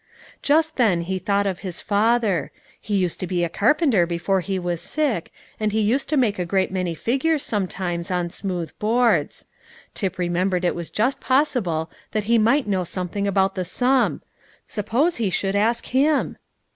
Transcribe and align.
Just 0.41 0.77
then 0.77 1.01
he 1.01 1.19
thought 1.19 1.45
of 1.45 1.59
his 1.59 1.79
father; 1.79 2.51
he 2.79 2.95
used 2.95 3.19
to 3.19 3.27
be 3.27 3.43
a 3.43 3.49
carpenter 3.49 4.07
before 4.07 4.41
he 4.41 4.57
was 4.57 4.81
sick, 4.81 5.31
and 5.59 5.71
he 5.71 5.79
used 5.79 6.09
to 6.09 6.17
make 6.17 6.39
a 6.39 6.43
great 6.43 6.71
many 6.71 6.95
figures 6.95 7.43
sometimes 7.43 8.09
on 8.09 8.31
smooth 8.31 8.71
boards. 8.79 9.45
Tip 9.93 10.17
remembered 10.17 10.65
it 10.65 10.73
was 10.73 10.89
just 10.89 11.19
possible 11.19 11.91
that 12.13 12.23
he 12.23 12.39
might 12.39 12.65
know 12.65 12.83
something 12.83 13.27
about 13.27 13.53
the 13.53 13.63
sum. 13.63 14.23
Suppose 14.67 15.17
he 15.17 15.29
should 15.29 15.55
ask 15.55 15.85
him? 15.85 16.39